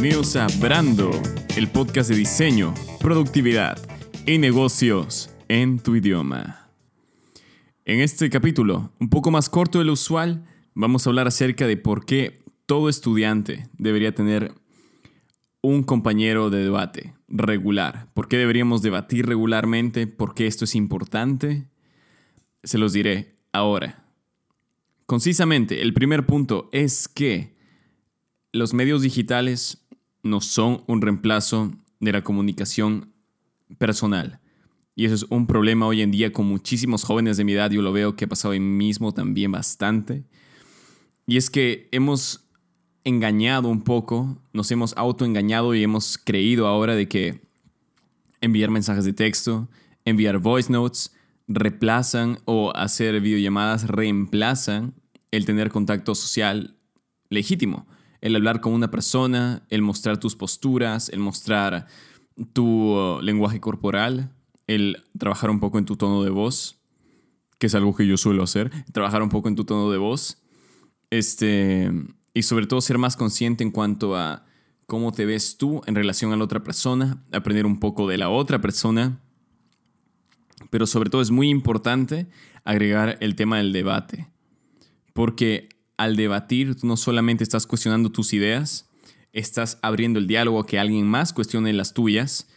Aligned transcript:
Bienvenidos 0.00 0.36
a 0.36 0.46
Brando, 0.60 1.10
el 1.56 1.66
podcast 1.66 2.08
de 2.08 2.14
diseño, 2.14 2.72
productividad 3.00 3.76
y 4.26 4.38
negocios 4.38 5.28
en 5.48 5.80
tu 5.80 5.96
idioma. 5.96 6.70
En 7.84 7.98
este 7.98 8.30
capítulo, 8.30 8.92
un 9.00 9.10
poco 9.10 9.32
más 9.32 9.50
corto 9.50 9.80
de 9.80 9.84
lo 9.84 9.94
usual, 9.94 10.46
vamos 10.72 11.04
a 11.04 11.10
hablar 11.10 11.26
acerca 11.26 11.66
de 11.66 11.76
por 11.76 12.06
qué 12.06 12.44
todo 12.66 12.88
estudiante 12.88 13.66
debería 13.76 14.14
tener 14.14 14.54
un 15.62 15.82
compañero 15.82 16.48
de 16.48 16.62
debate 16.62 17.14
regular. 17.26 18.06
¿Por 18.14 18.28
qué 18.28 18.36
deberíamos 18.36 18.82
debatir 18.82 19.26
regularmente? 19.26 20.06
¿Por 20.06 20.32
qué 20.32 20.46
esto 20.46 20.64
es 20.64 20.76
importante? 20.76 21.66
Se 22.62 22.78
los 22.78 22.92
diré 22.92 23.34
ahora. 23.52 24.04
Concisamente, 25.06 25.82
el 25.82 25.92
primer 25.92 26.24
punto 26.24 26.68
es 26.70 27.08
que 27.08 27.58
los 28.52 28.74
medios 28.74 29.02
digitales 29.02 29.87
no 30.22 30.40
son 30.40 30.82
un 30.86 31.00
reemplazo 31.00 31.72
de 32.00 32.12
la 32.12 32.22
comunicación 32.22 33.12
personal. 33.78 34.40
Y 34.94 35.04
eso 35.04 35.14
es 35.14 35.26
un 35.30 35.46
problema 35.46 35.86
hoy 35.86 36.02
en 36.02 36.10
día 36.10 36.32
con 36.32 36.46
muchísimos 36.46 37.04
jóvenes 37.04 37.36
de 37.36 37.44
mi 37.44 37.52
edad. 37.52 37.70
Yo 37.70 37.82
lo 37.82 37.92
veo 37.92 38.16
que 38.16 38.24
ha 38.24 38.28
pasado 38.28 38.52
mí 38.52 38.60
mismo 38.60 39.12
también 39.12 39.52
bastante. 39.52 40.24
Y 41.26 41.36
es 41.36 41.50
que 41.50 41.88
hemos 41.92 42.48
engañado 43.04 43.68
un 43.68 43.82
poco, 43.82 44.42
nos 44.52 44.70
hemos 44.70 44.96
autoengañado 44.96 45.74
y 45.74 45.82
hemos 45.82 46.18
creído 46.18 46.66
ahora 46.66 46.94
de 46.94 47.06
que 47.06 47.40
enviar 48.40 48.70
mensajes 48.70 49.04
de 49.04 49.12
texto, 49.12 49.68
enviar 50.04 50.38
voice 50.38 50.72
notes, 50.72 51.14
reemplazan 51.46 52.38
o 52.44 52.72
hacer 52.74 53.20
videollamadas 53.20 53.86
reemplazan 53.88 54.94
el 55.30 55.44
tener 55.44 55.70
contacto 55.70 56.14
social 56.14 56.76
legítimo. 57.30 57.86
El 58.20 58.36
hablar 58.36 58.60
con 58.60 58.72
una 58.72 58.90
persona, 58.90 59.64
el 59.70 59.82
mostrar 59.82 60.18
tus 60.18 60.36
posturas, 60.36 61.08
el 61.08 61.20
mostrar 61.20 61.86
tu 62.52 62.66
uh, 62.66 63.20
lenguaje 63.22 63.60
corporal, 63.60 64.32
el 64.66 65.02
trabajar 65.18 65.50
un 65.50 65.60
poco 65.60 65.78
en 65.78 65.84
tu 65.84 65.96
tono 65.96 66.22
de 66.22 66.30
voz, 66.30 66.80
que 67.58 67.66
es 67.66 67.74
algo 67.74 67.94
que 67.94 68.06
yo 68.06 68.16
suelo 68.16 68.42
hacer, 68.42 68.70
trabajar 68.92 69.22
un 69.22 69.28
poco 69.28 69.48
en 69.48 69.56
tu 69.56 69.64
tono 69.64 69.90
de 69.90 69.98
voz. 69.98 70.42
Este, 71.10 71.90
y 72.34 72.42
sobre 72.42 72.66
todo 72.66 72.80
ser 72.80 72.98
más 72.98 73.16
consciente 73.16 73.64
en 73.64 73.70
cuanto 73.70 74.16
a 74.16 74.44
cómo 74.86 75.12
te 75.12 75.26
ves 75.26 75.58
tú 75.58 75.82
en 75.86 75.94
relación 75.94 76.32
a 76.32 76.36
la 76.36 76.44
otra 76.44 76.62
persona, 76.62 77.24
aprender 77.32 77.66
un 77.66 77.80
poco 77.80 78.08
de 78.08 78.18
la 78.18 78.30
otra 78.30 78.60
persona. 78.60 79.20
Pero 80.70 80.86
sobre 80.86 81.10
todo 81.10 81.22
es 81.22 81.30
muy 81.30 81.48
importante 81.48 82.28
agregar 82.64 83.16
el 83.20 83.36
tema 83.36 83.58
del 83.58 83.72
debate, 83.72 84.28
porque 85.14 85.68
al 85.98 86.16
debatir 86.16 86.74
tú 86.74 86.86
no 86.86 86.96
solamente 86.96 87.44
estás 87.44 87.66
cuestionando 87.66 88.10
tus 88.10 88.32
ideas, 88.32 88.88
estás 89.32 89.78
abriendo 89.82 90.18
el 90.18 90.26
diálogo 90.26 90.60
a 90.60 90.66
que 90.66 90.78
alguien 90.78 91.06
más 91.06 91.34
cuestione 91.34 91.72
las 91.74 91.92
tuyas, 91.92 92.48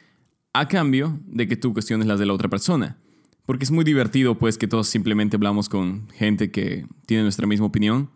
a 0.53 0.69
cambio 0.69 1.19
de 1.25 1.47
que 1.47 1.57
tú 1.57 1.73
cuestiones 1.73 2.07
las 2.07 2.19
de 2.19 2.25
la 2.25 2.33
otra 2.33 2.47
persona. 2.47 2.97
Porque 3.45 3.65
es 3.65 3.71
muy 3.71 3.83
divertido 3.83 4.37
pues 4.37 4.57
que 4.57 4.67
todos 4.67 4.87
simplemente 4.87 5.35
hablamos 5.35 5.67
con 5.67 6.07
gente 6.11 6.51
que 6.51 6.85
tiene 7.05 7.23
nuestra 7.23 7.47
misma 7.47 7.65
opinión 7.65 8.09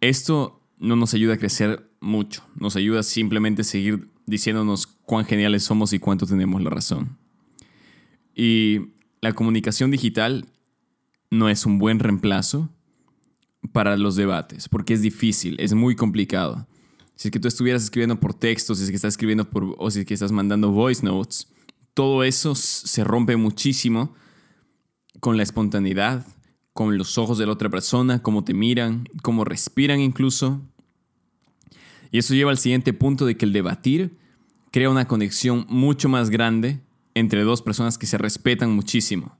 esto 0.00 0.62
no 0.78 0.96
nos 0.96 1.14
ayuda 1.14 1.34
a 1.34 1.38
crecer 1.38 1.90
mucho, 2.00 2.42
nos 2.56 2.76
ayuda 2.76 3.02
simplemente 3.02 3.62
a 3.62 3.64
seguir 3.64 4.08
diciéndonos 4.26 4.86
cuán 4.86 5.24
geniales 5.24 5.62
somos 5.64 5.92
y 5.92 5.98
cuánto 5.98 6.26
tenemos 6.26 6.62
la 6.62 6.70
razón. 6.70 7.18
Y 8.34 8.92
la 9.20 9.34
comunicación 9.34 9.90
digital 9.90 10.46
no 11.30 11.48
es 11.48 11.66
un 11.66 11.78
buen 11.78 11.98
reemplazo 11.98 12.70
para 13.72 13.96
los 13.96 14.16
debates, 14.16 14.68
porque 14.68 14.94
es 14.94 15.02
difícil, 15.02 15.56
es 15.58 15.74
muy 15.74 15.94
complicado. 15.94 16.66
Si 17.14 17.28
es 17.28 17.32
que 17.32 17.40
tú 17.40 17.48
estuvieras 17.48 17.82
escribiendo 17.82 18.18
por 18.18 18.34
texto, 18.34 18.74
si 18.74 18.84
es 18.84 18.90
que 18.90 18.96
estás 18.96 19.14
escribiendo 19.14 19.48
por, 19.48 19.74
o 19.78 19.90
si 19.90 20.00
es 20.00 20.06
que 20.06 20.14
estás 20.14 20.32
mandando 20.32 20.70
voice 20.70 21.04
notes, 21.04 21.48
todo 21.94 22.24
eso 22.24 22.54
se 22.54 23.04
rompe 23.04 23.36
muchísimo 23.36 24.14
con 25.20 25.36
la 25.36 25.42
espontaneidad, 25.42 26.26
con 26.72 26.96
los 26.96 27.18
ojos 27.18 27.36
de 27.36 27.46
la 27.46 27.52
otra 27.52 27.68
persona, 27.68 28.22
cómo 28.22 28.44
te 28.44 28.54
miran, 28.54 29.06
cómo 29.22 29.44
respiran 29.44 30.00
incluso. 30.00 30.62
Y 32.10 32.18
eso 32.18 32.34
lleva 32.34 32.50
al 32.50 32.58
siguiente 32.58 32.92
punto 32.92 33.26
de 33.26 33.36
que 33.36 33.44
el 33.44 33.52
debatir 33.52 34.16
crea 34.70 34.88
una 34.88 35.06
conexión 35.06 35.66
mucho 35.68 36.08
más 36.08 36.30
grande 36.30 36.80
entre 37.14 37.42
dos 37.42 37.60
personas 37.60 37.98
que 37.98 38.06
se 38.06 38.18
respetan 38.18 38.70
muchísimo. 38.70 39.36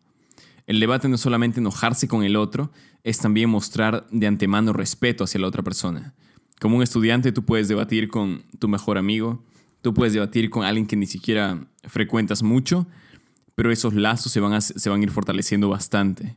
El 0.70 0.78
debate 0.78 1.08
no 1.08 1.16
es 1.16 1.20
solamente 1.20 1.58
enojarse 1.58 2.06
con 2.06 2.22
el 2.22 2.36
otro, 2.36 2.70
es 3.02 3.18
también 3.18 3.50
mostrar 3.50 4.06
de 4.12 4.28
antemano 4.28 4.72
respeto 4.72 5.24
hacia 5.24 5.40
la 5.40 5.48
otra 5.48 5.64
persona. 5.64 6.14
Como 6.60 6.76
un 6.76 6.84
estudiante 6.84 7.32
tú 7.32 7.44
puedes 7.44 7.66
debatir 7.66 8.06
con 8.06 8.44
tu 8.60 8.68
mejor 8.68 8.96
amigo, 8.96 9.44
tú 9.82 9.92
puedes 9.92 10.12
debatir 10.12 10.48
con 10.48 10.62
alguien 10.62 10.86
que 10.86 10.94
ni 10.94 11.06
siquiera 11.06 11.66
frecuentas 11.88 12.44
mucho, 12.44 12.86
pero 13.56 13.72
esos 13.72 13.94
lazos 13.94 14.30
se 14.30 14.38
van 14.38 14.52
a, 14.52 14.60
se 14.60 14.88
van 14.88 15.00
a 15.00 15.02
ir 15.02 15.10
fortaleciendo 15.10 15.68
bastante. 15.68 16.36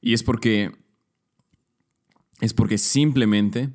Y 0.00 0.12
es 0.12 0.22
porque, 0.22 0.70
es 2.40 2.54
porque 2.54 2.78
simplemente 2.78 3.70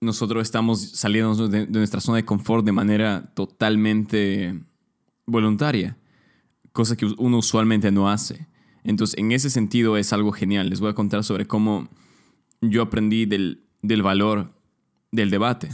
nosotros 0.00 0.42
estamos 0.42 0.80
saliendo 0.80 1.46
de, 1.46 1.68
nuestra 1.68 2.00
zona 2.00 2.16
de 2.16 2.24
confort 2.24 2.64
de 2.64 2.72
manera 2.72 3.32
totalmente 3.36 4.60
voluntaria, 5.26 5.96
cosa 6.72 6.96
que 6.96 7.06
uno 7.06 7.38
usualmente 7.38 7.90
no 7.90 8.08
hace. 8.10 8.46
Entonces, 8.84 9.18
en 9.18 9.32
ese 9.32 9.50
sentido 9.50 9.96
es 9.96 10.12
algo 10.12 10.32
genial. 10.32 10.70
Les 10.70 10.80
voy 10.80 10.90
a 10.90 10.94
contar 10.94 11.24
sobre 11.24 11.46
cómo 11.46 11.88
yo 12.60 12.82
aprendí 12.82 13.26
del, 13.26 13.64
del 13.82 14.02
valor 14.02 14.52
del 15.10 15.30
debate. 15.30 15.68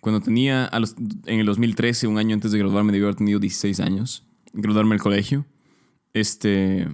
Cuando 0.00 0.20
tenía, 0.20 0.68
en 1.26 1.40
el 1.40 1.46
2013, 1.46 2.08
un 2.08 2.18
año 2.18 2.34
antes 2.34 2.50
de 2.50 2.58
graduarme, 2.58 2.92
debía 2.92 3.06
haber 3.06 3.16
tenido 3.16 3.38
16 3.38 3.78
años, 3.80 4.24
graduarme 4.52 4.96
del 4.96 5.00
colegio, 5.00 5.46
este, 6.12 6.88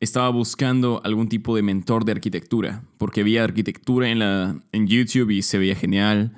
estaba 0.00 0.28
buscando 0.28 1.00
algún 1.04 1.28
tipo 1.28 1.56
de 1.56 1.62
mentor 1.62 2.04
de 2.04 2.12
arquitectura, 2.12 2.84
porque 2.98 3.22
había 3.22 3.42
arquitectura 3.42 4.10
en, 4.10 4.18
la, 4.18 4.60
en 4.72 4.86
YouTube 4.86 5.30
y 5.30 5.42
se 5.42 5.58
veía 5.58 5.74
genial, 5.74 6.36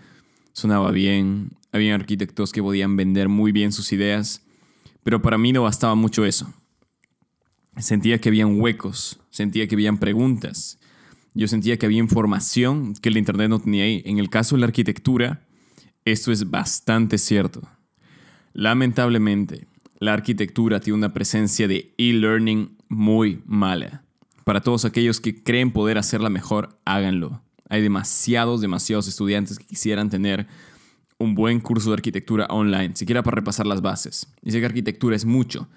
sonaba 0.53 0.93
bien, 0.93 1.57
había 1.73 1.95
arquitectos 1.95 2.53
que 2.53 2.63
podían 2.63 2.97
vender 2.97 3.29
muy 3.29 3.51
bien 3.53 3.73
sus 3.73 3.93
ideas, 3.93 4.45
pero 5.03 5.23
para 5.23 5.39
mí 5.39 5.53
no 5.53 5.63
bastaba 5.63 5.95
mucho 5.95 6.25
eso. 6.25 6.53
Sentía 7.79 8.21
que 8.21 8.29
habían 8.29 8.61
huecos, 8.61 9.21
sentía 9.31 9.67
que 9.67 9.75
habían 9.75 9.99
preguntas, 9.99 10.81
yo 11.35 11.47
sentía 11.47 11.77
que 11.79 11.87
había 11.87 11.99
información 11.99 12.95
que 12.95 13.09
el 13.09 13.17
Internet 13.17 13.51
no 13.51 13.61
tenía 13.61 13.85
ahí. 13.85 14.03
En 14.05 14.19
el 14.19 14.31
caso 14.31 14.57
de 14.57 14.61
la 14.61 14.67
arquitectura, 14.67 15.47
esto 16.05 16.33
es 16.33 16.51
bastante 16.51 17.19
cierto. 17.19 17.63
Lamentablemente, 18.53 19.67
la 20.01 20.13
arquitectura 20.13 20.81
tiene 20.81 20.99
una 20.99 21.13
presencia 21.13 21.69
de 21.69 21.95
e-learning 21.99 22.77
muy 22.89 23.43
mala. 23.47 24.03
Para 24.45 24.61
todos 24.61 24.85
aquellos 24.85 25.21
que 25.21 25.43
creen 25.43 25.71
poder 25.71 25.99
hacerla 25.99 26.31
mejor, 26.31 26.81
háganlo. 26.85 27.43
Hay 27.69 27.83
demasiados, 27.83 28.61
demasiados 28.61 29.07
estudiantes 29.07 29.59
que 29.59 29.67
quisieran 29.67 30.11
tener 30.11 30.49
un 31.21 31.35
buen 31.35 31.61
curso 31.61 31.91
de 31.91 31.95
arquitectura 31.95 32.47
online, 32.47 32.97
siquiera 32.97 33.23
para 33.23 33.37
repasar 33.37 33.67
las 33.67 33.83
bases. 33.83 34.27
Y 34.43 34.51
sé 34.51 34.59
que 34.59 34.67
arquitectura 34.67 35.15
es 35.15 35.27
mucho, 35.27 35.69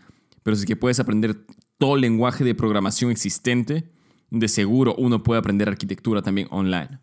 pero 0.42 0.56
si 0.56 0.66
que 0.66 0.78
puedes 0.78 1.00
aprender 1.00 1.46
todo 1.78 1.96
el 1.96 2.02
lenguaje 2.02 2.46
de 2.46 2.56
programación 2.56 3.12
existente, 3.12 3.84
de 4.32 4.48
seguro 4.48 4.96
uno 4.98 5.22
puede 5.22 5.40
aprender 5.40 5.68
arquitectura 5.68 6.22
también 6.22 6.48
online. 6.50 7.00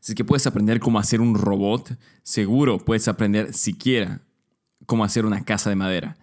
Si 0.00 0.16
que 0.16 0.24
puedes 0.24 0.48
aprender 0.48 0.80
cómo 0.80 0.98
hacer 0.98 1.20
un 1.20 1.36
robot, 1.36 1.96
seguro 2.24 2.78
puedes 2.78 3.06
aprender 3.06 3.54
siquiera 3.54 4.20
cómo 4.84 5.04
hacer 5.04 5.24
una 5.24 5.44
casa 5.44 5.70
de 5.70 5.76
madera. 5.76 6.18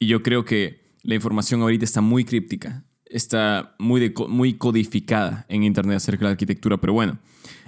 Y 0.00 0.08
yo 0.08 0.24
creo 0.24 0.44
que 0.44 0.80
la 1.02 1.14
información 1.14 1.62
ahorita 1.62 1.84
está 1.84 2.00
muy 2.00 2.24
críptica, 2.24 2.84
está 3.06 3.76
muy, 3.78 4.12
muy 4.28 4.54
codificada 4.54 5.46
en 5.48 5.62
Internet 5.62 5.98
acerca 5.98 6.24
de 6.24 6.30
la 6.30 6.32
arquitectura, 6.32 6.78
pero 6.78 6.94
bueno, 6.94 7.20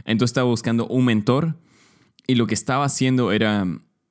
entonces 0.04 0.32
estaba 0.32 0.50
buscando 0.50 0.88
un 0.88 1.04
mentor 1.04 1.56
y 2.26 2.35
lo 2.35 2.47
que 2.47 2.55
estaba 2.55 2.85
haciendo 2.85 3.32
era, 3.32 3.67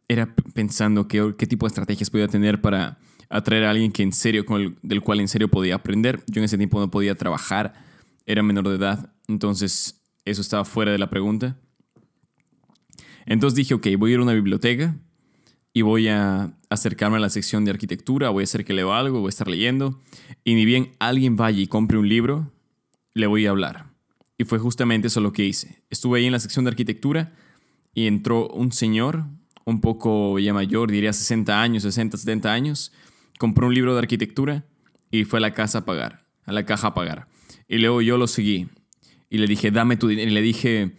era 0.07 0.35
pensando 0.53 1.07
qué, 1.07 1.33
qué 1.37 1.47
tipo 1.47 1.65
de 1.65 1.69
estrategias 1.69 2.09
podía 2.09 2.27
tener 2.27 2.61
para 2.61 2.97
atraer 3.29 3.65
a 3.65 3.71
alguien 3.71 3.91
que 3.91 4.03
en 4.03 4.13
serio, 4.13 4.45
del 4.81 5.01
cual 5.01 5.19
en 5.19 5.27
serio 5.27 5.49
podía 5.49 5.75
aprender. 5.75 6.23
Yo 6.27 6.39
en 6.39 6.45
ese 6.45 6.57
tiempo 6.57 6.79
no 6.79 6.91
podía 6.91 7.15
trabajar, 7.15 7.73
era 8.25 8.43
menor 8.43 8.69
de 8.69 8.75
edad, 8.75 9.11
entonces 9.27 10.01
eso 10.25 10.41
estaba 10.41 10.65
fuera 10.65 10.91
de 10.91 10.99
la 10.99 11.09
pregunta. 11.09 11.57
Entonces 13.25 13.55
dije, 13.55 13.73
ok, 13.73 13.87
voy 13.97 14.11
a 14.11 14.13
ir 14.13 14.19
a 14.19 14.23
una 14.23 14.33
biblioteca 14.33 14.95
y 15.73 15.81
voy 15.81 16.09
a 16.09 16.53
acercarme 16.69 17.17
a 17.17 17.19
la 17.19 17.29
sección 17.29 17.65
de 17.65 17.71
arquitectura, 17.71 18.29
voy 18.29 18.43
a 18.43 18.45
hacer 18.45 18.63
que 18.65 18.73
leo 18.73 18.93
algo, 18.93 19.19
voy 19.19 19.29
a 19.29 19.29
estar 19.29 19.47
leyendo, 19.47 19.99
y 20.43 20.53
ni 20.53 20.65
bien 20.65 20.91
alguien 20.99 21.35
vaya 21.35 21.59
y 21.59 21.67
compre 21.67 21.97
un 21.97 22.07
libro, 22.07 22.51
le 23.13 23.25
voy 23.27 23.47
a 23.47 23.49
hablar. 23.49 23.87
Y 24.37 24.43
fue 24.43 24.59
justamente 24.59 25.07
eso 25.07 25.21
lo 25.21 25.33
que 25.33 25.45
hice. 25.45 25.83
Estuve 25.89 26.19
ahí 26.19 26.25
en 26.25 26.31
la 26.31 26.39
sección 26.39 26.65
de 26.65 26.69
arquitectura 26.69 27.33
y 27.93 28.07
entró 28.07 28.47
un 28.49 28.71
señor, 28.71 29.25
un 29.65 29.81
poco 29.81 30.39
ya 30.39 30.53
mayor, 30.53 30.91
diría 30.91 31.13
60 31.13 31.61
años, 31.61 31.83
60, 31.83 32.17
70 32.17 32.51
años, 32.51 32.91
compró 33.39 33.67
un 33.67 33.73
libro 33.73 33.93
de 33.93 33.99
arquitectura 33.99 34.65
y 35.11 35.25
fue 35.25 35.39
a 35.39 35.41
la 35.41 35.53
casa 35.53 35.79
a 35.79 35.85
pagar, 35.85 36.25
a 36.45 36.51
la 36.51 36.65
caja 36.65 36.89
a 36.89 36.93
pagar. 36.93 37.27
Y 37.67 37.77
luego 37.77 38.01
yo 38.01 38.17
lo 38.17 38.27
seguí 38.27 38.67
y 39.29 39.37
le 39.37 39.47
dije, 39.47 39.71
dame 39.71 39.97
tu 39.97 40.07
dinero. 40.07 40.29
Y 40.29 40.33
le 40.33 40.41
dije, 40.41 40.95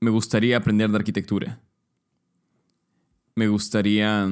me 0.00 0.10
gustaría 0.10 0.56
aprender 0.56 0.90
de 0.90 0.96
arquitectura. 0.96 1.60
Me 3.34 3.48
gustaría 3.48 4.28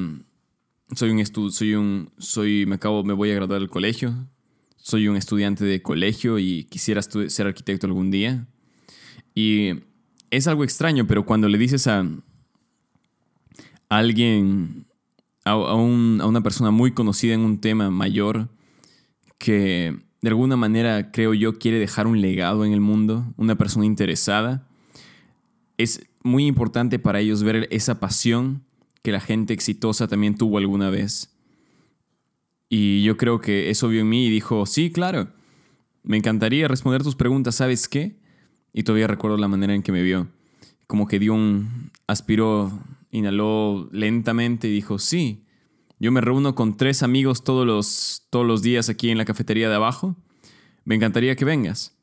soy 0.94 1.10
un 1.10 1.18
estu 1.18 1.50
soy 1.50 1.74
un 1.74 2.12
soy 2.18 2.66
me 2.66 2.76
acabo 2.76 3.02
me 3.04 3.14
voy 3.14 3.30
a 3.30 3.34
graduar 3.34 3.60
del 3.60 3.70
colegio. 3.70 4.28
Soy 4.76 5.08
un 5.08 5.16
estudiante 5.16 5.64
de 5.64 5.80
colegio 5.80 6.38
y 6.38 6.64
quisiera 6.64 7.00
ser 7.02 7.46
arquitecto 7.46 7.86
algún 7.86 8.10
día. 8.10 8.46
Y 9.34 9.70
es 10.36 10.46
algo 10.46 10.64
extraño, 10.64 11.06
pero 11.06 11.24
cuando 11.24 11.48
le 11.48 11.58
dices 11.58 11.86
a, 11.86 12.06
alguien, 13.88 14.86
a, 15.44 15.52
a, 15.52 15.74
una 15.74 16.42
persona 16.42 16.70
muy 16.70 16.92
conocida 16.92 17.34
en 17.34 17.40
un 17.40 17.60
tema 17.60 17.90
mayor, 17.90 18.48
que 19.38 19.96
de 20.20 20.28
alguna 20.28 20.56
manera 20.56 21.12
creo 21.12 21.34
yo 21.34 21.58
quiere 21.58 21.78
dejar 21.78 22.06
un 22.06 22.20
legado 22.20 22.64
en 22.64 22.72
el 22.72 22.80
mundo, 22.80 23.32
una 23.36 23.56
persona 23.56 23.86
interesada, 23.86 24.66
es 25.76 26.06
muy 26.22 26.46
importante 26.46 26.98
para 26.98 27.20
ellos 27.20 27.42
ver 27.42 27.68
esa 27.70 28.00
pasión 28.00 28.64
que 29.02 29.12
la 29.12 29.20
gente 29.20 29.52
exitosa 29.52 30.08
también 30.08 30.36
tuvo 30.36 30.58
alguna 30.58 30.88
vez. 30.88 31.30
Y 32.70 33.02
yo 33.02 33.16
creo 33.18 33.40
que 33.40 33.70
eso 33.70 33.88
vio 33.88 34.00
en 34.00 34.08
mí 34.08 34.26
y 34.26 34.30
dijo, 34.30 34.64
sí, 34.66 34.90
claro, 34.90 35.28
me 36.02 36.16
encantaría 36.16 36.68
responder 36.68 37.02
tus 37.02 37.14
preguntas, 37.14 37.56
¿sabes 37.56 37.86
qué? 37.86 38.16
Y 38.74 38.82
todavía 38.82 39.06
recuerdo 39.06 39.38
la 39.38 39.48
manera 39.48 39.74
en 39.74 39.82
que 39.82 39.92
me 39.92 40.02
vio. 40.02 40.28
Como 40.86 41.06
que 41.06 41.18
dio 41.18 41.32
un, 41.32 41.90
aspiró, 42.06 42.70
inhaló 43.10 43.88
lentamente 43.92 44.68
y 44.68 44.72
dijo, 44.72 44.98
sí, 44.98 45.44
yo 45.98 46.12
me 46.12 46.20
reúno 46.20 46.54
con 46.54 46.76
tres 46.76 47.02
amigos 47.02 47.44
todos 47.44 47.66
los, 47.66 48.26
todos 48.28 48.44
los 48.44 48.60
días 48.60 48.90
aquí 48.90 49.08
en 49.10 49.16
la 49.16 49.24
cafetería 49.24 49.70
de 49.70 49.76
abajo. 49.76 50.16
Me 50.84 50.96
encantaría 50.96 51.36
que 51.36 51.46
vengas. 51.46 51.96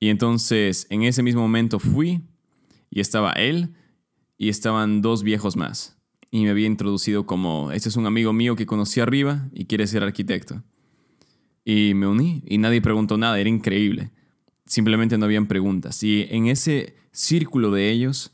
Y 0.00 0.08
entonces 0.08 0.88
en 0.90 1.02
ese 1.04 1.22
mismo 1.22 1.42
momento 1.42 1.78
fui 1.78 2.22
y 2.90 3.00
estaba 3.00 3.32
él, 3.32 3.74
y 4.40 4.48
estaban 4.48 5.02
dos 5.02 5.22
viejos 5.22 5.56
más. 5.56 5.98
Y 6.30 6.44
me 6.44 6.50
había 6.50 6.66
introducido 6.66 7.26
como, 7.26 7.70
este 7.72 7.90
es 7.90 7.96
un 7.96 8.06
amigo 8.06 8.32
mío 8.32 8.56
que 8.56 8.64
conocí 8.64 8.98
arriba 8.98 9.50
y 9.52 9.66
quiere 9.66 9.86
ser 9.86 10.02
arquitecto. 10.02 10.62
Y 11.62 11.92
me 11.92 12.06
uní 12.06 12.42
y 12.46 12.56
nadie 12.56 12.80
preguntó 12.80 13.18
nada, 13.18 13.38
era 13.38 13.50
increíble. 13.50 14.10
Simplemente 14.70 15.18
no 15.18 15.24
habían 15.24 15.48
preguntas. 15.48 16.00
Y 16.04 16.28
en 16.30 16.46
ese 16.46 16.94
círculo 17.10 17.72
de 17.72 17.90
ellos 17.90 18.30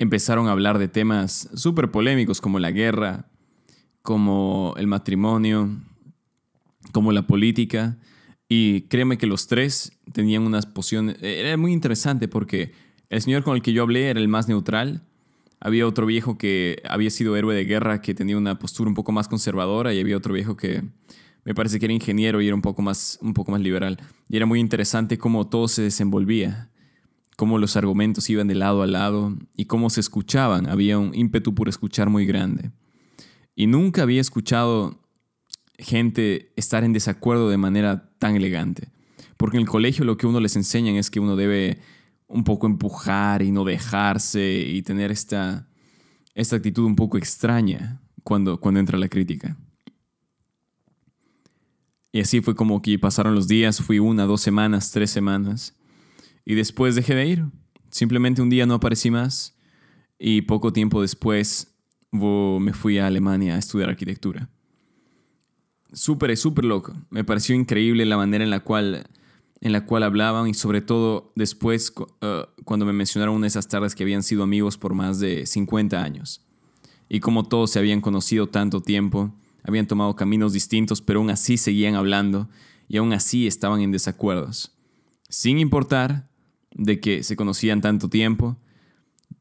empezaron 0.00 0.48
a 0.48 0.50
hablar 0.50 0.78
de 0.78 0.88
temas 0.88 1.48
súper 1.54 1.92
polémicos 1.92 2.40
como 2.40 2.58
la 2.58 2.72
guerra, 2.72 3.30
como 4.02 4.74
el 4.76 4.88
matrimonio, 4.88 5.70
como 6.90 7.12
la 7.12 7.28
política. 7.28 7.96
Y 8.48 8.88
créeme 8.88 9.18
que 9.18 9.28
los 9.28 9.46
tres 9.46 9.92
tenían 10.12 10.42
unas 10.42 10.66
posiciones... 10.66 11.16
Era 11.22 11.56
muy 11.56 11.72
interesante 11.72 12.26
porque 12.26 12.72
el 13.08 13.22
señor 13.22 13.44
con 13.44 13.54
el 13.54 13.62
que 13.62 13.72
yo 13.72 13.84
hablé 13.84 14.10
era 14.10 14.18
el 14.18 14.26
más 14.26 14.48
neutral. 14.48 15.04
Había 15.60 15.86
otro 15.86 16.06
viejo 16.06 16.38
que 16.38 16.82
había 16.88 17.10
sido 17.10 17.36
héroe 17.36 17.54
de 17.54 17.66
guerra 17.66 18.00
que 18.00 18.14
tenía 18.14 18.36
una 18.36 18.58
postura 18.58 18.88
un 18.88 18.94
poco 18.96 19.12
más 19.12 19.28
conservadora 19.28 19.94
y 19.94 20.00
había 20.00 20.16
otro 20.16 20.34
viejo 20.34 20.56
que 20.56 20.82
me 21.48 21.54
parece 21.54 21.78
que 21.78 21.86
era 21.86 21.94
ingeniero 21.94 22.42
y 22.42 22.46
era 22.46 22.54
un 22.54 22.60
poco 22.60 22.82
más, 22.82 23.18
un 23.22 23.32
poco 23.32 23.52
más 23.52 23.62
liberal. 23.62 23.96
Y 24.28 24.36
era 24.36 24.44
muy 24.44 24.60
interesante 24.60 25.16
cómo 25.16 25.48
todo 25.48 25.66
se 25.66 25.80
desenvolvía, 25.80 26.68
cómo 27.36 27.56
los 27.56 27.74
argumentos 27.74 28.28
iban 28.28 28.48
de 28.48 28.54
lado 28.54 28.82
a 28.82 28.86
lado 28.86 29.34
y 29.56 29.64
cómo 29.64 29.88
se 29.88 30.00
escuchaban. 30.00 30.68
Había 30.68 30.98
un 30.98 31.14
ímpetu 31.14 31.54
por 31.54 31.70
escuchar 31.70 32.10
muy 32.10 32.26
grande. 32.26 32.70
Y 33.56 33.66
nunca 33.66 34.02
había 34.02 34.20
escuchado 34.20 35.00
gente 35.78 36.52
estar 36.56 36.84
en 36.84 36.92
desacuerdo 36.92 37.48
de 37.48 37.56
manera 37.56 38.12
tan 38.18 38.36
elegante. 38.36 38.90
Porque 39.38 39.56
en 39.56 39.62
el 39.62 39.70
colegio 39.70 40.04
lo 40.04 40.18
que 40.18 40.26
uno 40.26 40.40
les 40.40 40.54
enseñan 40.54 40.96
es 40.96 41.08
que 41.08 41.18
uno 41.18 41.34
debe 41.34 41.78
un 42.26 42.44
poco 42.44 42.66
empujar 42.66 43.40
y 43.40 43.52
no 43.52 43.64
dejarse 43.64 44.66
y 44.68 44.82
tener 44.82 45.10
esta, 45.10 45.66
esta 46.34 46.56
actitud 46.56 46.84
un 46.84 46.94
poco 46.94 47.16
extraña 47.16 48.02
cuando, 48.22 48.60
cuando 48.60 48.80
entra 48.80 48.98
la 48.98 49.08
crítica. 49.08 49.56
Y 52.12 52.20
así 52.20 52.40
fue 52.40 52.54
como 52.54 52.80
que 52.80 52.98
pasaron 52.98 53.34
los 53.34 53.48
días, 53.48 53.80
fui 53.80 53.98
una, 53.98 54.24
dos 54.24 54.40
semanas, 54.40 54.90
tres 54.90 55.10
semanas, 55.10 55.76
y 56.44 56.54
después 56.54 56.94
dejé 56.94 57.14
de 57.14 57.26
ir. 57.26 57.44
Simplemente 57.90 58.42
un 58.42 58.50
día 58.50 58.66
no 58.66 58.74
aparecí 58.74 59.10
más 59.10 59.56
y 60.18 60.42
poco 60.42 60.72
tiempo 60.72 61.00
después 61.00 61.74
me 62.10 62.72
fui 62.72 62.98
a 62.98 63.06
Alemania 63.06 63.54
a 63.54 63.58
estudiar 63.58 63.90
arquitectura. 63.90 64.50
Súper, 65.92 66.36
súper 66.36 66.64
loco. 66.64 66.94
Me 67.10 67.24
pareció 67.24 67.54
increíble 67.54 68.04
la 68.04 68.16
manera 68.16 68.44
en 68.44 68.50
la 68.50 68.60
cual 68.60 69.06
en 69.60 69.72
la 69.72 69.84
cual 69.86 70.04
hablaban 70.04 70.48
y 70.48 70.54
sobre 70.54 70.82
todo 70.82 71.32
después 71.34 71.92
uh, 71.98 72.62
cuando 72.64 72.86
me 72.86 72.92
mencionaron 72.92 73.34
una 73.34 73.44
de 73.44 73.48
esas 73.48 73.66
tardes 73.66 73.96
que 73.96 74.04
habían 74.04 74.22
sido 74.22 74.44
amigos 74.44 74.78
por 74.78 74.94
más 74.94 75.18
de 75.18 75.46
50 75.46 76.00
años 76.00 76.46
y 77.08 77.20
como 77.20 77.48
todos 77.48 77.70
se 77.72 77.78
habían 77.78 78.00
conocido 78.00 78.48
tanto 78.48 78.80
tiempo, 78.82 79.34
habían 79.68 79.86
tomado 79.86 80.16
caminos 80.16 80.52
distintos, 80.52 81.02
pero 81.02 81.20
aún 81.20 81.30
así 81.30 81.58
seguían 81.58 81.94
hablando 81.94 82.48
y 82.88 82.96
aún 82.96 83.12
así 83.12 83.46
estaban 83.46 83.80
en 83.82 83.92
desacuerdos, 83.92 84.72
sin 85.28 85.58
importar 85.58 86.28
de 86.74 87.00
que 87.00 87.22
se 87.22 87.36
conocían 87.36 87.80
tanto 87.80 88.08
tiempo, 88.08 88.56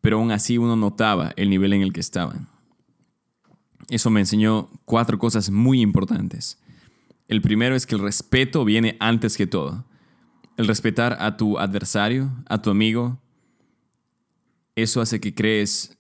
pero 0.01 0.17
aún 0.17 0.31
así 0.31 0.57
uno 0.57 0.75
notaba 0.75 1.33
el 1.37 1.49
nivel 1.49 1.73
en 1.73 1.81
el 1.81 1.93
que 1.93 2.01
estaban. 2.01 2.49
Eso 3.89 4.09
me 4.09 4.19
enseñó 4.19 4.69
cuatro 4.83 5.17
cosas 5.17 5.49
muy 5.49 5.81
importantes. 5.81 6.59
El 7.29 7.41
primero 7.41 7.75
es 7.75 7.85
que 7.85 7.95
el 7.95 8.01
respeto 8.01 8.65
viene 8.65 8.97
antes 8.99 9.37
que 9.37 9.47
todo 9.47 9.85
el 10.57 10.67
respetar 10.67 11.17
a 11.21 11.37
tu 11.37 11.57
adversario, 11.57 12.31
a 12.49 12.61
tu 12.61 12.71
amigo, 12.71 13.21
eso 14.75 14.99
hace 14.99 15.21
que 15.21 15.33
crees 15.33 15.97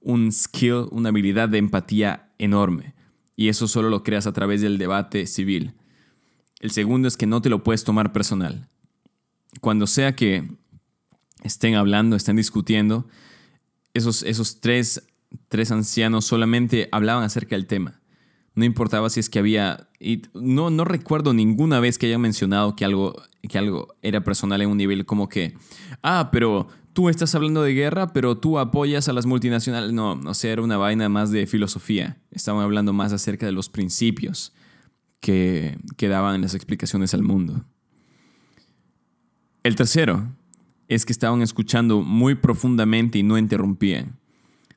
un 0.00 0.32
skill, 0.32 0.88
una 0.90 1.10
habilidad 1.10 1.48
de 1.48 1.58
empatía 1.58 2.32
enorme. 2.38 2.94
Y 3.36 3.48
eso 3.48 3.66
solo 3.66 3.88
lo 3.88 4.02
creas 4.02 4.26
a 4.26 4.32
través 4.32 4.60
del 4.60 4.78
debate 4.78 5.26
civil. 5.26 5.74
El 6.60 6.70
segundo 6.70 7.08
es 7.08 7.16
que 7.16 7.26
no 7.26 7.42
te 7.42 7.48
lo 7.48 7.64
puedes 7.64 7.84
tomar 7.84 8.12
personal. 8.12 8.68
Cuando 9.60 9.86
sea 9.86 10.14
que 10.14 10.48
estén 11.42 11.74
hablando, 11.74 12.16
estén 12.16 12.36
discutiendo, 12.36 13.06
esos, 13.94 14.22
esos 14.22 14.60
tres, 14.60 15.06
tres 15.48 15.70
ancianos 15.70 16.24
solamente 16.24 16.88
hablaban 16.92 17.24
acerca 17.24 17.56
del 17.56 17.66
tema. 17.66 18.00
No 18.54 18.64
importaba 18.64 19.08
si 19.10 19.20
es 19.20 19.30
que 19.30 19.38
había... 19.38 19.88
Y 19.98 20.22
no, 20.34 20.70
no 20.70 20.84
recuerdo 20.84 21.32
ninguna 21.32 21.80
vez 21.80 21.98
que 21.98 22.06
haya 22.06 22.18
mencionado 22.18 22.76
que 22.76 22.84
algo, 22.84 23.14
que 23.48 23.58
algo 23.58 23.94
era 24.02 24.22
personal 24.22 24.60
en 24.60 24.70
un 24.70 24.76
nivel 24.76 25.06
como 25.06 25.28
que... 25.28 25.54
Ah, 26.02 26.28
pero 26.30 26.68
tú 26.92 27.08
estás 27.08 27.34
hablando 27.34 27.62
de 27.62 27.74
guerra, 27.74 28.12
pero 28.12 28.38
tú 28.38 28.58
apoyas 28.58 29.08
a 29.08 29.12
las 29.12 29.26
multinacionales. 29.26 29.92
No, 29.92 30.14
no 30.14 30.34
sé, 30.34 30.50
era 30.50 30.62
una 30.62 30.76
vaina 30.76 31.08
más 31.08 31.30
de 31.30 31.46
filosofía. 31.46 32.18
Estaban 32.30 32.62
hablando 32.62 32.92
más 32.92 33.12
acerca 33.12 33.46
de 33.46 33.52
los 33.52 33.68
principios 33.68 34.52
que, 35.20 35.78
que 35.96 36.08
daban 36.08 36.40
las 36.40 36.54
explicaciones 36.54 37.14
al 37.14 37.22
mundo. 37.22 37.64
El 39.62 39.76
tercero 39.76 40.28
es 40.88 41.06
que 41.06 41.12
estaban 41.12 41.42
escuchando 41.42 42.02
muy 42.02 42.34
profundamente 42.34 43.18
y 43.18 43.22
no 43.22 43.38
interrumpían. 43.38 44.18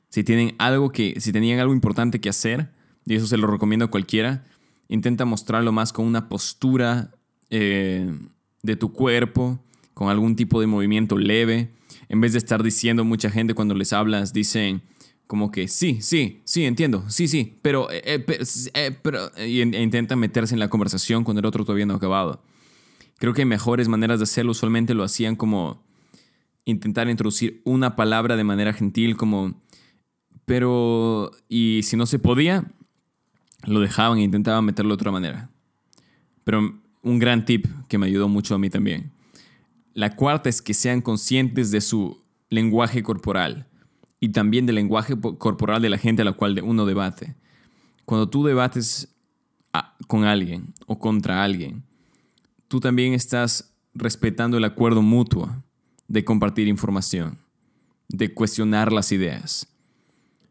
Si 0.08 0.24
tienen 0.24 0.54
algo 0.58 0.90
que, 0.90 1.20
si 1.20 1.32
tenían 1.32 1.58
algo 1.58 1.74
importante 1.74 2.20
que 2.20 2.28
hacer, 2.28 2.70
y 3.04 3.16
eso 3.16 3.26
se 3.26 3.36
lo 3.36 3.46
recomiendo 3.46 3.86
a 3.86 3.90
cualquiera, 3.90 4.44
intenta 4.88 5.24
mostrarlo 5.24 5.72
más 5.72 5.92
con 5.92 6.06
una 6.06 6.28
postura 6.28 7.10
eh, 7.50 8.10
de 8.62 8.76
tu 8.76 8.92
cuerpo, 8.92 9.60
con 9.96 10.10
algún 10.10 10.36
tipo 10.36 10.60
de 10.60 10.66
movimiento 10.66 11.16
leve, 11.16 11.70
en 12.10 12.20
vez 12.20 12.32
de 12.32 12.38
estar 12.38 12.62
diciendo 12.62 13.02
mucha 13.02 13.30
gente 13.30 13.54
cuando 13.54 13.74
les 13.74 13.94
hablas, 13.94 14.34
dicen 14.34 14.82
como 15.26 15.50
que 15.50 15.68
sí, 15.68 16.02
sí, 16.02 16.42
sí, 16.44 16.66
entiendo, 16.66 17.08
sí, 17.08 17.28
sí, 17.28 17.56
pero, 17.62 17.90
eh, 17.90 18.02
eh, 18.04 18.98
pero, 19.00 19.30
y 19.38 19.62
intenta 19.62 20.14
meterse 20.14 20.52
en 20.52 20.60
la 20.60 20.68
conversación 20.68 21.24
cuando 21.24 21.40
el 21.40 21.46
otro 21.46 21.64
todavía 21.64 21.86
no 21.86 21.94
ha 21.94 21.96
acabado. 21.96 22.42
Creo 23.16 23.32
que 23.32 23.40
hay 23.40 23.46
mejores 23.46 23.88
maneras 23.88 24.18
de 24.18 24.24
hacerlo, 24.24 24.50
usualmente 24.50 24.92
lo 24.92 25.02
hacían 25.02 25.34
como 25.34 25.82
intentar 26.66 27.08
introducir 27.08 27.62
una 27.64 27.96
palabra 27.96 28.36
de 28.36 28.44
manera 28.44 28.74
gentil, 28.74 29.16
como, 29.16 29.62
pero, 30.44 31.30
y 31.48 31.80
si 31.84 31.96
no 31.96 32.04
se 32.04 32.18
podía, 32.18 32.70
lo 33.64 33.80
dejaban 33.80 34.18
e 34.18 34.24
intentaban 34.24 34.62
meterlo 34.62 34.90
de 34.90 34.94
otra 34.96 35.10
manera. 35.10 35.48
Pero 36.44 36.78
un 37.00 37.18
gran 37.18 37.46
tip 37.46 37.64
que 37.88 37.96
me 37.96 38.08
ayudó 38.08 38.28
mucho 38.28 38.54
a 38.54 38.58
mí 38.58 38.68
también. 38.68 39.15
La 39.96 40.14
cuarta 40.14 40.50
es 40.50 40.60
que 40.60 40.74
sean 40.74 41.00
conscientes 41.00 41.70
de 41.70 41.80
su 41.80 42.20
lenguaje 42.50 43.02
corporal 43.02 43.66
y 44.20 44.28
también 44.28 44.66
del 44.66 44.74
lenguaje 44.74 45.14
corporal 45.38 45.80
de 45.80 45.88
la 45.88 45.96
gente 45.96 46.20
a 46.20 46.26
la 46.26 46.34
cual 46.34 46.60
uno 46.62 46.84
debate. 46.84 47.34
Cuando 48.04 48.28
tú 48.28 48.44
debates 48.44 49.08
con 50.06 50.24
alguien 50.24 50.74
o 50.84 50.98
contra 50.98 51.42
alguien, 51.42 51.82
tú 52.68 52.78
también 52.78 53.14
estás 53.14 53.72
respetando 53.94 54.58
el 54.58 54.64
acuerdo 54.64 55.00
mutuo 55.00 55.64
de 56.08 56.26
compartir 56.26 56.68
información, 56.68 57.38
de 58.08 58.34
cuestionar 58.34 58.92
las 58.92 59.12
ideas. 59.12 59.66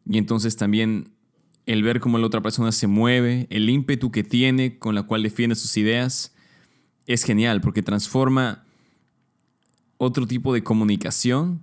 Y 0.07 0.17
entonces 0.17 0.55
también 0.55 1.11
el 1.67 1.83
ver 1.83 1.99
cómo 1.99 2.17
la 2.17 2.25
otra 2.25 2.41
persona 2.41 2.71
se 2.71 2.87
mueve, 2.87 3.45
el 3.51 3.69
ímpetu 3.69 4.09
que 4.09 4.23
tiene 4.23 4.79
con 4.79 4.95
la 4.95 5.03
cual 5.03 5.21
defiende 5.21 5.55
sus 5.55 5.77
ideas, 5.77 6.33
es 7.05 7.23
genial 7.23 7.61
porque 7.61 7.83
transforma 7.83 8.64
otro 9.97 10.27
tipo 10.27 10.53
de 10.53 10.63
comunicación, 10.63 11.61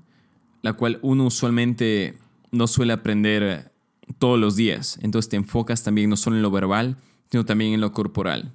la 0.62 0.72
cual 0.74 0.98
uno 1.02 1.26
usualmente 1.26 2.16
no 2.50 2.66
suele 2.66 2.92
aprender 2.92 3.72
todos 4.18 4.38
los 4.38 4.56
días. 4.56 4.98
Entonces 5.02 5.28
te 5.28 5.36
enfocas 5.36 5.82
también 5.82 6.10
no 6.10 6.16
solo 6.16 6.36
en 6.36 6.42
lo 6.42 6.50
verbal, 6.50 6.96
sino 7.30 7.44
también 7.44 7.72
en 7.72 7.80
lo 7.80 7.92
corporal. 7.92 8.52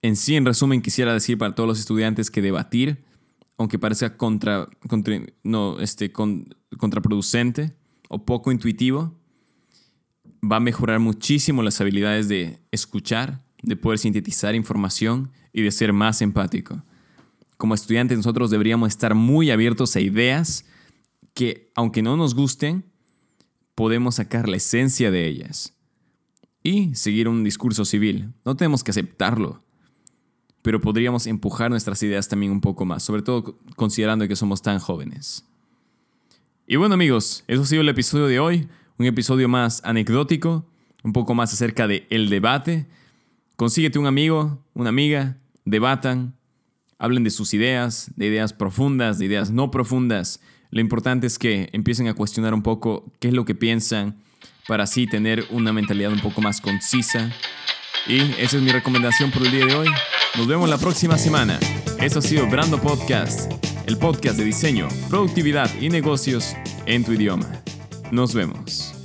En 0.00 0.16
sí, 0.16 0.36
en 0.36 0.46
resumen, 0.46 0.80
quisiera 0.80 1.12
decir 1.12 1.36
para 1.38 1.54
todos 1.54 1.68
los 1.68 1.80
estudiantes 1.80 2.30
que 2.30 2.40
debatir, 2.40 3.04
aunque 3.56 3.78
parezca 3.78 4.16
contra, 4.16 4.68
no, 5.42 5.80
este, 5.80 6.12
contraproducente 6.12 7.74
o 8.08 8.24
poco 8.24 8.52
intuitivo, 8.52 9.18
va 10.40 10.56
a 10.56 10.60
mejorar 10.60 11.00
muchísimo 11.00 11.64
las 11.64 11.80
habilidades 11.80 12.28
de 12.28 12.60
escuchar, 12.70 13.42
de 13.62 13.74
poder 13.74 13.98
sintetizar 13.98 14.54
información 14.54 15.32
y 15.52 15.62
de 15.62 15.72
ser 15.72 15.92
más 15.92 16.22
empático. 16.22 16.84
Como 17.58 17.74
estudiantes 17.74 18.16
nosotros 18.16 18.50
deberíamos 18.50 18.88
estar 18.88 19.16
muy 19.16 19.50
abiertos 19.50 19.94
a 19.96 20.00
ideas 20.00 20.64
que, 21.34 21.70
aunque 21.74 22.02
no 22.02 22.16
nos 22.16 22.36
gusten, 22.36 22.84
podemos 23.74 24.14
sacar 24.14 24.48
la 24.48 24.56
esencia 24.56 25.10
de 25.10 25.26
ellas 25.26 25.76
y 26.62 26.94
seguir 26.94 27.28
un 27.28 27.42
discurso 27.42 27.84
civil. 27.84 28.32
No 28.44 28.56
tenemos 28.56 28.84
que 28.84 28.92
aceptarlo, 28.92 29.64
pero 30.62 30.80
podríamos 30.80 31.26
empujar 31.26 31.70
nuestras 31.70 32.00
ideas 32.04 32.28
también 32.28 32.52
un 32.52 32.60
poco 32.60 32.84
más, 32.84 33.02
sobre 33.02 33.22
todo 33.22 33.58
considerando 33.74 34.28
que 34.28 34.36
somos 34.36 34.62
tan 34.62 34.78
jóvenes. 34.78 35.44
Y 36.64 36.76
bueno 36.76 36.94
amigos, 36.94 37.42
eso 37.48 37.62
ha 37.62 37.66
sido 37.66 37.82
el 37.82 37.88
episodio 37.88 38.26
de 38.28 38.38
hoy, 38.38 38.68
un 38.98 39.06
episodio 39.06 39.48
más 39.48 39.80
anecdótico, 39.84 40.64
un 41.02 41.12
poco 41.12 41.34
más 41.34 41.52
acerca 41.52 41.88
de 41.88 42.06
el 42.10 42.30
debate. 42.30 42.86
Consíguete 43.56 43.98
un 43.98 44.06
amigo, 44.06 44.64
una 44.74 44.90
amiga, 44.90 45.38
debatan, 45.64 46.37
hablen 46.98 47.24
de 47.24 47.30
sus 47.30 47.54
ideas, 47.54 48.10
de 48.16 48.26
ideas 48.26 48.52
profundas, 48.52 49.18
de 49.18 49.26
ideas 49.26 49.50
no 49.50 49.70
profundas. 49.70 50.40
Lo 50.70 50.80
importante 50.80 51.26
es 51.26 51.38
que 51.38 51.70
empiecen 51.72 52.08
a 52.08 52.14
cuestionar 52.14 52.52
un 52.52 52.62
poco 52.62 53.12
qué 53.20 53.28
es 53.28 53.34
lo 53.34 53.44
que 53.44 53.54
piensan 53.54 54.16
para 54.66 54.84
así 54.84 55.06
tener 55.06 55.46
una 55.50 55.72
mentalidad 55.72 56.12
un 56.12 56.20
poco 56.20 56.42
más 56.42 56.60
concisa. 56.60 57.32
Y 58.06 58.20
esa 58.38 58.56
es 58.56 58.62
mi 58.62 58.70
recomendación 58.70 59.30
por 59.30 59.42
el 59.42 59.52
día 59.52 59.66
de 59.66 59.74
hoy. 59.74 59.88
Nos 60.36 60.46
vemos 60.46 60.68
la 60.68 60.78
próxima 60.78 61.16
semana. 61.16 61.58
Esto 62.00 62.18
ha 62.18 62.22
sido 62.22 62.46
Brando 62.48 62.80
Podcast, 62.80 63.50
el 63.86 63.96
podcast 63.96 64.36
de 64.36 64.44
diseño, 64.44 64.88
productividad 65.08 65.70
y 65.80 65.88
negocios 65.88 66.54
en 66.86 67.04
tu 67.04 67.12
idioma. 67.12 67.50
Nos 68.12 68.34
vemos. 68.34 68.97